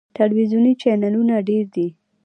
ټلویزیوني 0.15 0.73
چینلونه 0.81 1.35
ډیر 1.49 1.65
دي. 1.75 1.87